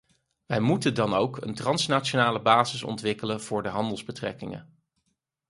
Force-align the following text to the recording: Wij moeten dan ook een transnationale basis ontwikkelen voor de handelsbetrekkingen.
Wij 0.45 0.59
moeten 0.59 0.93
dan 0.95 1.13
ook 1.13 1.37
een 1.41 1.53
transnationale 1.55 2.41
basis 2.41 2.83
ontwikkelen 2.83 3.41
voor 3.41 3.63
de 3.63 3.69
handelsbetrekkingen. 3.69 4.77